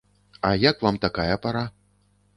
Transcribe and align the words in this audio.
А 0.47 0.53
як 0.63 0.81
вам 0.87 0.97
такая 1.05 1.37
пара? 1.47 1.65